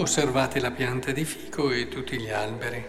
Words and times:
Osservate 0.00 0.60
la 0.60 0.70
pianta 0.70 1.10
di 1.10 1.24
fico 1.24 1.72
e 1.72 1.88
tutti 1.88 2.20
gli 2.20 2.30
alberi. 2.30 2.86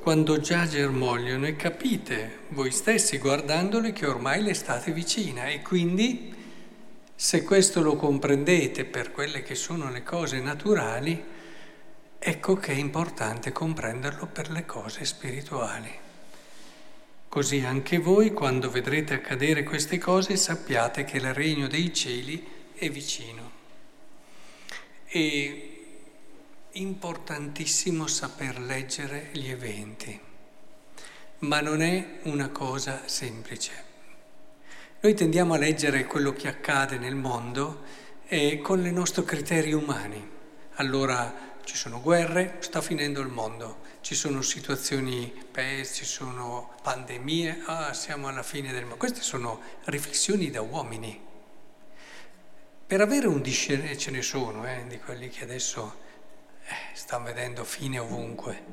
Quando 0.00 0.40
già 0.40 0.66
germogliano 0.66 1.46
e 1.46 1.56
capite 1.56 2.38
voi 2.48 2.70
stessi 2.70 3.18
guardandoli 3.18 3.92
che 3.92 4.06
ormai 4.06 4.42
l'estate 4.42 4.92
è 4.92 4.94
vicina 4.94 5.48
e 5.48 5.60
quindi 5.60 6.34
se 7.14 7.44
questo 7.44 7.82
lo 7.82 7.96
comprendete 7.96 8.86
per 8.86 9.12
quelle 9.12 9.42
che 9.42 9.54
sono 9.54 9.90
le 9.90 10.02
cose 10.02 10.40
naturali, 10.40 11.22
ecco 12.18 12.56
che 12.56 12.72
è 12.72 12.76
importante 12.76 13.52
comprenderlo 13.52 14.26
per 14.26 14.50
le 14.50 14.64
cose 14.64 15.04
spirituali. 15.04 15.90
Così 17.28 17.62
anche 17.62 17.98
voi, 17.98 18.32
quando 18.32 18.70
vedrete 18.70 19.12
accadere 19.12 19.64
queste 19.64 19.98
cose, 19.98 20.36
sappiate 20.36 21.04
che 21.04 21.18
il 21.18 21.34
regno 21.34 21.68
dei 21.68 21.92
cieli 21.92 22.42
è 22.72 22.88
vicino. 22.88 23.50
È 25.04 25.71
importantissimo 26.74 28.06
saper 28.06 28.58
leggere 28.58 29.28
gli 29.32 29.48
eventi, 29.48 30.18
ma 31.40 31.60
non 31.60 31.82
è 31.82 32.20
una 32.22 32.48
cosa 32.48 33.02
semplice. 33.06 33.90
Noi 35.00 35.14
tendiamo 35.14 35.52
a 35.52 35.58
leggere 35.58 36.06
quello 36.06 36.32
che 36.32 36.48
accade 36.48 36.96
nel 36.96 37.14
mondo 37.14 37.82
eh, 38.26 38.60
con 38.62 38.86
i 38.86 38.92
nostri 38.92 39.24
criteri 39.24 39.72
umani. 39.72 40.30
Allora 40.76 41.58
ci 41.64 41.76
sono 41.76 42.00
guerre, 42.00 42.56
sta 42.60 42.80
finendo 42.80 43.20
il 43.20 43.28
mondo, 43.28 43.80
ci 44.00 44.14
sono 44.14 44.40
situazioni 44.40 45.30
pes, 45.50 45.94
ci 45.94 46.04
sono 46.06 46.72
pandemie, 46.82 47.64
ah, 47.66 47.92
siamo 47.92 48.28
alla 48.28 48.42
fine 48.42 48.72
del 48.72 48.82
mondo. 48.82 48.96
Queste 48.96 49.20
sono 49.20 49.60
riflessioni 49.84 50.50
da 50.50 50.62
uomini. 50.62 51.20
Per 52.86 53.00
avere 53.00 53.26
un 53.26 53.42
discernimento, 53.42 53.98
ce 53.98 54.10
ne 54.10 54.22
sono, 54.22 54.66
eh, 54.66 54.84
di 54.88 54.98
quelli 54.98 55.28
che 55.28 55.42
adesso 55.44 56.10
eh, 56.64 56.74
stanno 56.94 57.24
vedendo 57.24 57.64
fine 57.64 57.98
ovunque 57.98 58.64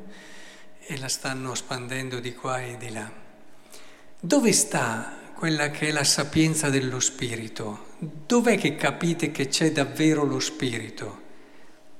e 0.79 0.97
la 0.97 1.07
stanno 1.07 1.55
spandendo 1.55 2.19
di 2.19 2.33
qua 2.33 2.61
e 2.61 2.77
di 2.77 2.91
là. 2.91 3.11
Dove 4.19 4.51
sta 4.53 5.17
quella 5.35 5.69
che 5.69 5.87
è 5.87 5.91
la 5.91 6.03
sapienza 6.03 6.69
dello 6.69 6.99
spirito. 6.99 7.95
Dov'è 7.99 8.57
che 8.57 8.75
capite 8.75 9.31
che 9.31 9.47
c'è 9.47 9.71
davvero 9.71 10.25
lo 10.25 10.39
spirito? 10.39 11.27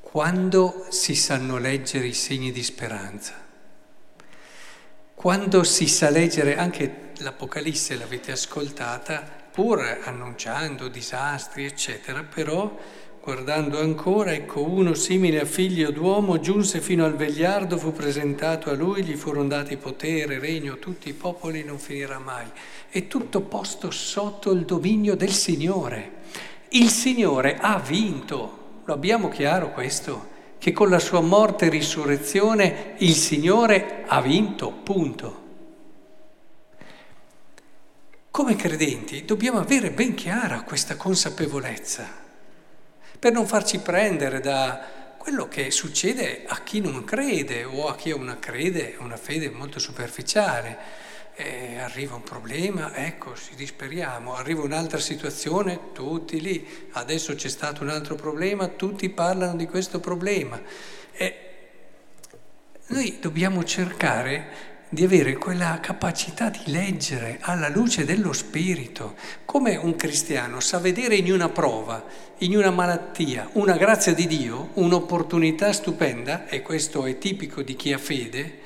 Quando 0.01 0.87
si 0.89 1.15
sanno 1.15 1.57
leggere 1.57 2.07
i 2.07 2.13
segni 2.13 2.51
di 2.51 2.63
speranza. 2.63 3.35
Quando 5.15 5.63
si 5.63 5.87
sa 5.87 6.09
leggere 6.09 6.57
anche 6.57 7.11
l'Apocalisse, 7.17 7.95
l'avete 7.95 8.31
ascoltata, 8.31 9.21
pur 9.51 10.01
annunciando 10.03 10.87
disastri, 10.87 11.65
eccetera, 11.65 12.23
però 12.23 12.77
Guardando 13.29 13.79
ancora, 13.79 14.33
ecco 14.33 14.63
uno 14.63 14.95
simile 14.95 15.41
a 15.41 15.45
figlio 15.45 15.91
d'uomo 15.91 16.39
giunse 16.39 16.81
fino 16.81 17.05
al 17.05 17.15
vegliardo, 17.15 17.77
fu 17.77 17.93
presentato 17.93 18.71
a 18.71 18.73
lui, 18.73 19.03
gli 19.03 19.13
furono 19.13 19.47
dati 19.47 19.77
potere, 19.77 20.39
regno, 20.39 20.79
tutti 20.79 21.09
i 21.09 21.13
popoli, 21.13 21.63
non 21.63 21.77
finirà 21.77 22.17
mai. 22.17 22.47
E 22.89 23.05
tutto 23.05 23.41
posto 23.41 23.91
sotto 23.91 24.49
il 24.51 24.65
dominio 24.65 25.15
del 25.15 25.29
Signore. 25.29 26.11
Il 26.69 26.89
Signore 26.89 27.59
ha 27.59 27.77
vinto, 27.77 28.81
lo 28.83 28.93
abbiamo 28.95 29.29
chiaro 29.29 29.73
questo, 29.73 30.29
che 30.57 30.71
con 30.71 30.89
la 30.89 30.97
sua 30.97 31.21
morte 31.21 31.67
e 31.67 31.69
risurrezione 31.69 32.95
il 32.97 33.13
Signore 33.13 34.05
ha 34.07 34.21
vinto, 34.21 34.71
punto. 34.71 35.43
Come 38.31 38.55
credenti 38.55 39.23
dobbiamo 39.23 39.59
avere 39.59 39.91
ben 39.91 40.15
chiara 40.15 40.63
questa 40.63 40.95
consapevolezza 40.95 42.25
per 43.19 43.33
non 43.33 43.45
farci 43.45 43.79
prendere 43.79 44.39
da 44.39 44.97
quello 45.17 45.49
che 45.49 45.69
succede 45.69 46.43
a 46.47 46.61
chi 46.63 46.79
non 46.79 47.03
crede 47.03 47.65
o 47.65 47.87
a 47.87 47.95
chi 47.95 48.11
ha 48.11 48.15
una, 48.15 48.39
crede, 48.39 48.95
una 48.99 49.17
fede 49.17 49.49
molto 49.49 49.77
superficiale. 49.77 51.07
Eh, 51.35 51.77
arriva 51.77 52.15
un 52.15 52.23
problema, 52.23 52.93
ecco, 52.95 53.35
ci 53.35 53.55
disperiamo, 53.55 54.35
arriva 54.35 54.61
un'altra 54.61 54.99
situazione, 54.99 55.91
tutti 55.93 56.41
lì, 56.41 56.67
adesso 56.91 57.33
c'è 57.35 57.47
stato 57.47 57.83
un 57.83 57.89
altro 57.89 58.15
problema, 58.15 58.67
tutti 58.67 59.09
parlano 59.09 59.55
di 59.55 59.65
questo 59.65 59.99
problema. 59.99 60.61
Eh, 61.13 61.49
noi 62.87 63.19
dobbiamo 63.21 63.63
cercare 63.63 64.68
di 64.91 65.03
avere 65.03 65.35
quella 65.35 65.77
capacità 65.79 66.49
di 66.49 66.71
leggere 66.71 67.37
alla 67.41 67.69
luce 67.69 68.05
dello 68.05 68.33
Spirito, 68.33 69.13
come 69.45 69.75
un 69.75 69.95
cristiano 69.95 70.59
sa 70.59 70.79
vedere 70.79 71.15
in 71.15 71.31
una 71.31 71.49
prova, 71.49 72.03
in 72.39 72.57
una 72.57 72.71
malattia, 72.71 73.49
una 73.53 73.77
grazia 73.77 74.15
di 74.15 74.25
Dio, 74.25 74.69
un'opportunità 74.73 75.71
stupenda, 75.73 76.47
e 76.47 76.63
questo 76.63 77.05
è 77.05 77.19
tipico 77.19 77.61
di 77.61 77.75
chi 77.75 77.93
ha 77.93 77.99
fede, 77.99 78.57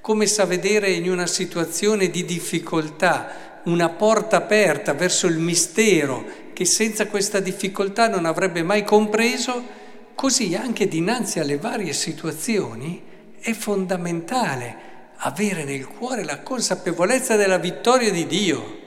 come 0.00 0.26
sa 0.26 0.46
vedere 0.46 0.90
in 0.90 1.08
una 1.08 1.26
situazione 1.26 2.10
di 2.10 2.24
difficoltà 2.24 3.60
una 3.64 3.88
porta 3.88 4.38
aperta 4.38 4.94
verso 4.94 5.28
il 5.28 5.38
mistero 5.38 6.24
che 6.54 6.64
senza 6.64 7.06
questa 7.06 7.38
difficoltà 7.38 8.08
non 8.08 8.24
avrebbe 8.24 8.64
mai 8.64 8.82
compreso, 8.82 9.64
così 10.16 10.56
anche 10.56 10.88
dinanzi 10.88 11.38
alle 11.38 11.56
varie 11.56 11.92
situazioni 11.92 13.00
è 13.38 13.52
fondamentale 13.52 14.88
avere 15.18 15.64
nel 15.64 15.86
cuore 15.86 16.24
la 16.24 16.40
consapevolezza 16.40 17.36
della 17.36 17.58
vittoria 17.58 18.10
di 18.10 18.26
Dio 18.26 18.78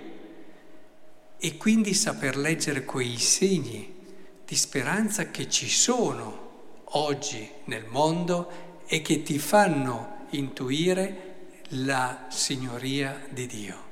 e 1.37 1.57
quindi 1.57 1.93
saper 1.93 2.37
leggere 2.37 2.85
quei 2.85 3.17
segni 3.17 3.99
di 4.45 4.55
speranza 4.55 5.29
che 5.29 5.49
ci 5.49 5.69
sono 5.69 6.83
oggi 6.93 7.49
nel 7.65 7.85
mondo 7.85 8.83
e 8.85 9.01
che 9.01 9.23
ti 9.23 9.39
fanno 9.39 10.27
intuire 10.31 11.29
la 11.69 12.27
signoria 12.29 13.25
di 13.29 13.47
Dio. 13.47 13.89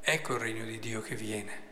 Ecco 0.00 0.34
il 0.34 0.40
regno 0.40 0.64
di 0.64 0.78
Dio 0.78 1.00
che 1.00 1.14
viene. 1.14 1.62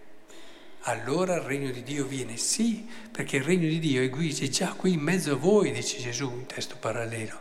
Allora 0.86 1.36
il 1.36 1.42
regno 1.42 1.70
di 1.70 1.82
Dio 1.82 2.06
viene, 2.06 2.36
sì, 2.36 2.88
perché 3.10 3.36
il 3.36 3.44
regno 3.44 3.68
di 3.68 3.78
Dio 3.78 4.02
è 4.02 4.08
qui, 4.08 4.34
è 4.34 4.48
già 4.48 4.72
qui 4.72 4.94
in 4.94 5.00
mezzo 5.00 5.32
a 5.32 5.36
voi, 5.36 5.70
dice 5.70 5.98
Gesù, 5.98 6.28
un 6.28 6.46
testo 6.46 6.76
parallelo. 6.80 7.40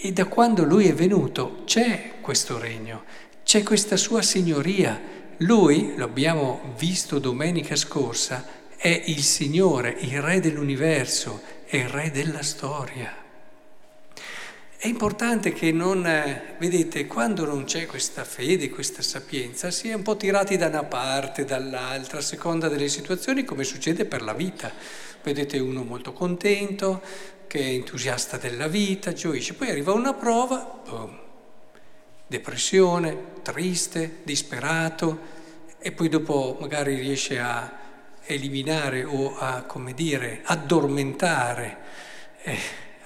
E 0.00 0.12
da 0.12 0.26
quando 0.26 0.64
lui 0.64 0.86
è 0.86 0.94
venuto 0.94 1.62
c'è 1.64 2.14
questo 2.20 2.58
regno, 2.58 3.04
c'è 3.44 3.62
questa 3.62 3.96
sua 3.96 4.22
signoria. 4.22 5.00
Lui, 5.38 5.94
lo 5.96 6.04
abbiamo 6.04 6.74
visto 6.76 7.18
domenica 7.18 7.76
scorsa, 7.76 8.44
è 8.76 9.02
il 9.06 9.22
Signore, 9.22 9.96
il 10.00 10.20
Re 10.20 10.40
dell'universo, 10.40 11.42
è 11.64 11.76
il 11.76 11.88
Re 11.88 12.10
della 12.10 12.42
storia. 12.42 13.26
È 14.80 14.86
importante 14.86 15.52
che 15.52 15.72
non, 15.72 16.06
eh, 16.06 16.54
vedete, 16.58 17.08
quando 17.08 17.44
non 17.44 17.64
c'è 17.64 17.86
questa 17.86 18.22
fede, 18.22 18.70
questa 18.70 19.02
sapienza, 19.02 19.72
si 19.72 19.88
è 19.88 19.94
un 19.94 20.02
po' 20.02 20.16
tirati 20.16 20.56
da 20.56 20.68
una 20.68 20.84
parte, 20.84 21.44
dall'altra, 21.44 22.18
a 22.18 22.22
seconda 22.22 22.68
delle 22.68 22.88
situazioni, 22.88 23.44
come 23.44 23.64
succede 23.64 24.04
per 24.04 24.22
la 24.22 24.34
vita. 24.34 24.72
Vedete 25.24 25.58
uno 25.58 25.82
molto 25.82 26.12
contento, 26.12 27.02
che 27.48 27.58
è 27.58 27.64
entusiasta 27.64 28.36
della 28.36 28.68
vita, 28.68 29.12
gioisce, 29.12 29.54
poi 29.54 29.70
arriva 29.70 29.92
una 29.92 30.14
prova, 30.14 30.82
boom, 30.84 31.18
depressione, 32.28 33.40
triste, 33.42 34.18
disperato, 34.22 35.36
e 35.80 35.90
poi 35.90 36.08
dopo 36.08 36.56
magari 36.60 36.94
riesce 36.94 37.40
a 37.40 37.72
eliminare 38.26 39.02
o 39.04 39.36
a, 39.36 39.62
come 39.62 39.94
dire, 39.94 40.42
addormentare, 40.44 41.76
eh, 42.42 42.58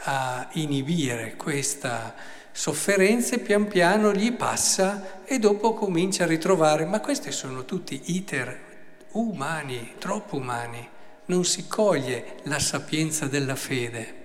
a 0.04 0.48
inibire 0.52 1.36
questa 1.36 2.14
sofferenza 2.50 3.36
e 3.36 3.38
pian 3.38 3.68
piano 3.68 4.12
gli 4.12 4.32
passa 4.32 5.24
e 5.24 5.38
dopo 5.38 5.74
comincia 5.74 6.24
a 6.24 6.26
ritrovare, 6.26 6.84
ma 6.84 7.00
questi 7.00 7.30
sono 7.30 7.64
tutti 7.64 8.00
iter 8.16 8.70
umani, 9.12 9.94
troppo 9.98 10.36
umani, 10.36 10.88
non 11.26 11.44
si 11.44 11.68
coglie 11.68 12.38
la 12.44 12.58
sapienza 12.58 13.26
della 13.26 13.56
fede. 13.56 14.21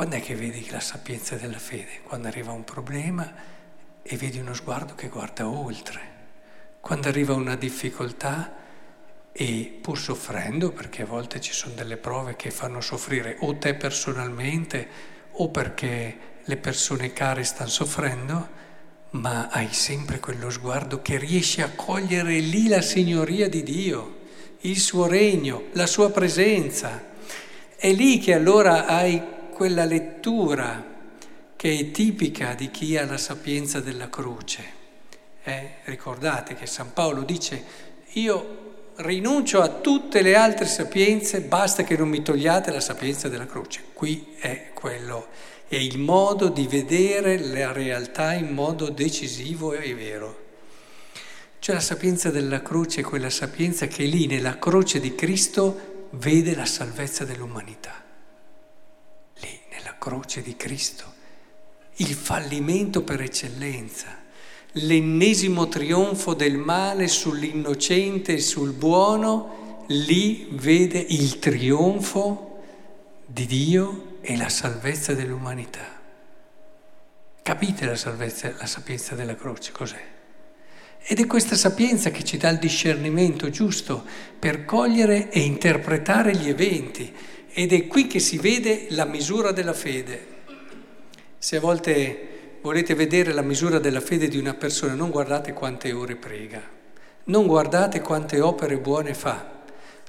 Quando 0.00 0.16
è 0.16 0.22
che 0.22 0.34
vedi 0.34 0.66
la 0.70 0.80
sapienza 0.80 1.36
della 1.36 1.58
fede? 1.58 2.00
Quando 2.04 2.26
arriva 2.26 2.52
un 2.52 2.64
problema 2.64 3.30
e 4.00 4.16
vedi 4.16 4.38
uno 4.38 4.54
sguardo 4.54 4.94
che 4.94 5.08
guarda 5.08 5.46
oltre. 5.46 6.00
Quando 6.80 7.08
arriva 7.08 7.34
una 7.34 7.54
difficoltà 7.54 8.50
e 9.30 9.78
pur 9.82 9.98
soffrendo, 9.98 10.72
perché 10.72 11.02
a 11.02 11.04
volte 11.04 11.38
ci 11.42 11.52
sono 11.52 11.74
delle 11.74 11.98
prove 11.98 12.34
che 12.34 12.50
fanno 12.50 12.80
soffrire 12.80 13.36
o 13.40 13.58
te 13.58 13.74
personalmente 13.74 14.88
o 15.32 15.50
perché 15.50 16.18
le 16.44 16.56
persone 16.56 17.12
care 17.12 17.44
stanno 17.44 17.68
soffrendo, 17.68 18.48
ma 19.10 19.48
hai 19.48 19.70
sempre 19.70 20.18
quello 20.18 20.48
sguardo 20.48 21.02
che 21.02 21.18
riesce 21.18 21.62
a 21.62 21.72
cogliere 21.74 22.38
lì 22.38 22.68
la 22.68 22.80
signoria 22.80 23.50
di 23.50 23.62
Dio, 23.62 24.20
il 24.60 24.78
suo 24.78 25.06
regno, 25.06 25.64
la 25.72 25.86
sua 25.86 26.10
presenza. 26.10 27.04
È 27.76 27.92
lì 27.92 28.18
che 28.18 28.32
allora 28.32 28.86
hai 28.86 29.36
quella 29.60 29.84
lettura 29.84 30.82
che 31.54 31.78
è 31.78 31.90
tipica 31.90 32.54
di 32.54 32.70
chi 32.70 32.96
ha 32.96 33.04
la 33.04 33.18
sapienza 33.18 33.80
della 33.80 34.08
croce. 34.08 34.64
Eh, 35.42 35.72
ricordate 35.84 36.54
che 36.54 36.64
San 36.64 36.94
Paolo 36.94 37.24
dice, 37.24 37.62
io 38.12 38.92
rinuncio 38.94 39.60
a 39.60 39.68
tutte 39.68 40.22
le 40.22 40.34
altre 40.34 40.64
sapienze, 40.64 41.42
basta 41.42 41.82
che 41.82 41.94
non 41.94 42.08
mi 42.08 42.22
togliate 42.22 42.70
la 42.70 42.80
sapienza 42.80 43.28
della 43.28 43.44
croce. 43.44 43.82
Qui 43.92 44.28
è 44.38 44.70
quello, 44.72 45.26
è 45.68 45.76
il 45.76 45.98
modo 45.98 46.48
di 46.48 46.66
vedere 46.66 47.38
la 47.38 47.72
realtà 47.72 48.32
in 48.32 48.54
modo 48.54 48.88
decisivo 48.88 49.74
e 49.74 49.94
vero. 49.94 50.44
Cioè 51.58 51.74
la 51.74 51.82
sapienza 51.82 52.30
della 52.30 52.62
croce 52.62 53.02
è 53.02 53.04
quella 53.04 53.28
sapienza 53.28 53.86
che 53.88 54.04
lì 54.04 54.24
nella 54.24 54.58
croce 54.58 55.00
di 55.00 55.14
Cristo 55.14 56.08
vede 56.12 56.54
la 56.54 56.64
salvezza 56.64 57.26
dell'umanità. 57.26 58.08
Croce 60.00 60.42
di 60.42 60.56
Cristo, 60.56 61.04
il 61.96 62.14
fallimento 62.14 63.02
per 63.02 63.20
eccellenza 63.20 64.20
l'ennesimo 64.72 65.68
trionfo 65.68 66.34
del 66.34 66.56
male 66.56 67.08
sull'innocente 67.08 68.34
e 68.34 68.40
sul 68.40 68.72
buono, 68.72 69.84
lì 69.88 70.48
vede 70.52 70.98
il 70.98 71.38
trionfo 71.38 72.62
di 73.26 73.46
Dio 73.46 74.18
e 74.20 74.36
la 74.36 74.48
salvezza 74.48 75.12
dell'umanità. 75.14 75.98
Capite 77.42 77.84
la, 77.84 77.96
salvezza, 77.96 78.54
la 78.56 78.66
sapienza 78.66 79.14
della 79.14 79.34
croce 79.34 79.72
cos'è? 79.72 80.04
Ed 81.02 81.18
è 81.18 81.26
questa 81.26 81.56
sapienza 81.56 82.10
che 82.10 82.22
ci 82.22 82.36
dà 82.36 82.50
il 82.50 82.58
discernimento 82.58 83.50
giusto 83.50 84.04
per 84.38 84.64
cogliere 84.64 85.30
e 85.30 85.40
interpretare 85.40 86.36
gli 86.36 86.48
eventi. 86.48 87.12
Ed 87.52 87.72
è 87.72 87.86
qui 87.88 88.06
che 88.06 88.20
si 88.20 88.38
vede 88.38 88.86
la 88.90 89.04
misura 89.04 89.50
della 89.50 89.72
fede. 89.72 90.26
Se 91.38 91.56
a 91.56 91.60
volte 91.60 92.58
volete 92.60 92.94
vedere 92.94 93.32
la 93.32 93.42
misura 93.42 93.78
della 93.78 94.00
fede 94.00 94.28
di 94.28 94.38
una 94.38 94.54
persona, 94.54 94.94
non 94.94 95.10
guardate 95.10 95.52
quante 95.52 95.92
ore 95.92 96.14
prega, 96.14 96.62
non 97.24 97.46
guardate 97.46 98.00
quante 98.00 98.40
opere 98.40 98.78
buone 98.78 99.14
fa, 99.14 99.62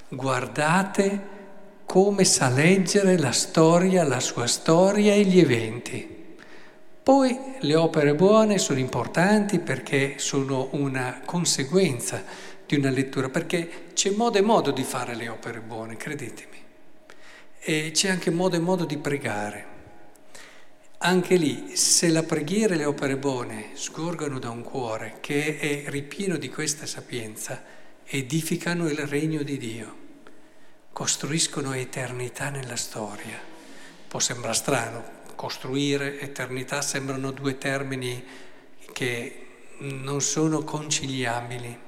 guardate 0.08 1.40
come 1.84 2.24
sa 2.24 2.48
leggere 2.48 3.18
la 3.18 3.32
storia, 3.32 4.04
la 4.04 4.20
sua 4.20 4.46
storia 4.46 5.12
e 5.14 5.22
gli 5.22 5.40
eventi. 5.40 6.20
Poi 7.02 7.36
le 7.58 7.74
opere 7.74 8.14
buone 8.14 8.58
sono 8.58 8.78
importanti 8.78 9.58
perché 9.58 10.14
sono 10.18 10.68
una 10.72 11.22
conseguenza 11.24 12.22
di 12.64 12.76
una 12.76 12.90
lettura, 12.90 13.28
perché 13.28 13.88
c'è 13.92 14.10
modo 14.10 14.38
e 14.38 14.42
modo 14.42 14.70
di 14.70 14.84
fare 14.84 15.16
le 15.16 15.28
opere 15.28 15.60
buone, 15.60 15.96
credetemi. 15.96 16.50
E 17.64 17.92
c'è 17.92 18.08
anche 18.08 18.32
modo 18.32 18.56
e 18.56 18.58
modo 18.58 18.84
di 18.84 18.98
pregare. 18.98 19.66
Anche 20.98 21.36
lì, 21.36 21.76
se 21.76 22.08
la 22.08 22.24
preghiera 22.24 22.74
e 22.74 22.76
le 22.76 22.84
opere 22.84 23.16
buone 23.16 23.70
sgorgano 23.74 24.40
da 24.40 24.50
un 24.50 24.62
cuore 24.62 25.18
che 25.20 25.60
è 25.60 25.84
ripieno 25.86 26.38
di 26.38 26.48
questa 26.48 26.86
sapienza, 26.86 27.62
edificano 28.04 28.88
il 28.88 29.06
regno 29.06 29.44
di 29.44 29.58
Dio, 29.58 29.96
costruiscono 30.92 31.72
eternità 31.72 32.50
nella 32.50 32.74
storia. 32.74 33.38
Può 34.08 34.18
sembrare 34.18 34.56
strano, 34.56 35.04
costruire, 35.36 36.18
eternità 36.18 36.82
sembrano 36.82 37.30
due 37.30 37.58
termini 37.58 38.24
che 38.92 39.46
non 39.78 40.20
sono 40.20 40.64
conciliabili. 40.64 41.78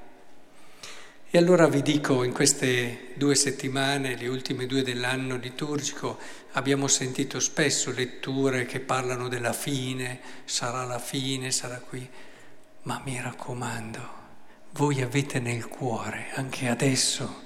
E 1.34 1.38
allora 1.38 1.66
vi 1.66 1.82
dico, 1.82 2.22
in 2.22 2.32
queste 2.32 3.08
due 3.14 3.34
settimane, 3.34 4.14
le 4.14 4.28
ultime 4.28 4.66
due 4.66 4.84
dell'anno 4.84 5.34
liturgico, 5.34 6.16
abbiamo 6.52 6.86
sentito 6.86 7.40
spesso 7.40 7.90
letture 7.90 8.66
che 8.66 8.78
parlano 8.78 9.26
della 9.26 9.52
fine, 9.52 10.20
sarà 10.44 10.84
la 10.84 11.00
fine, 11.00 11.50
sarà 11.50 11.80
qui, 11.80 12.08
ma 12.82 13.02
mi 13.04 13.20
raccomando, 13.20 14.08
voi 14.74 15.02
avete 15.02 15.40
nel 15.40 15.66
cuore, 15.66 16.26
anche 16.34 16.68
adesso, 16.68 17.42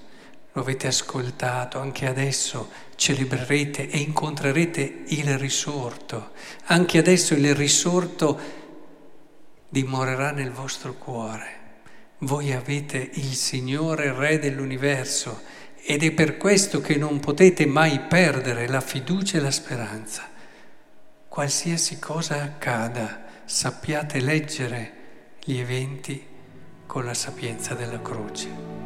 lo 0.52 0.60
avete 0.60 0.86
ascoltato, 0.86 1.78
anche 1.78 2.06
adesso 2.06 2.70
celebrerete 2.94 3.88
e 3.88 3.96
incontrerete 4.00 5.04
il 5.06 5.38
risorto, 5.38 6.32
anche 6.64 6.98
adesso 6.98 7.32
il 7.32 7.54
risorto 7.54 8.38
dimorerà 9.66 10.30
nel 10.32 10.50
vostro 10.50 10.92
cuore. 10.92 11.57
Voi 12.22 12.52
avete 12.52 13.10
il 13.14 13.34
Signore 13.34 14.12
Re 14.12 14.40
dell'universo 14.40 15.42
ed 15.76 16.02
è 16.02 16.10
per 16.10 16.36
questo 16.36 16.80
che 16.80 16.96
non 16.96 17.20
potete 17.20 17.64
mai 17.64 18.00
perdere 18.00 18.66
la 18.66 18.80
fiducia 18.80 19.38
e 19.38 19.40
la 19.40 19.52
speranza. 19.52 20.28
Qualsiasi 21.28 22.00
cosa 22.00 22.42
accada, 22.42 23.24
sappiate 23.44 24.20
leggere 24.20 24.92
gli 25.44 25.58
eventi 25.58 26.26
con 26.86 27.04
la 27.04 27.14
sapienza 27.14 27.74
della 27.74 28.02
croce. 28.02 28.77